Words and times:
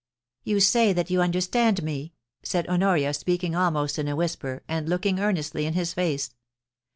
* 0.25 0.43
You 0.51 0.59
say 0.59 0.93
that 0.93 1.11
you 1.11 1.21
understand 1.21 1.83
me,' 1.83 2.15
said 2.41 2.67
Honoria, 2.67 3.13
speaking 3.13 3.53
almost 3.55 3.99
in 3.99 4.07
a 4.07 4.15
whisper, 4.15 4.63
and 4.67 4.89
looking 4.89 5.19
earnestly 5.19 5.67
into 5.67 5.77
his 5.77 5.93
face. 5.93 6.33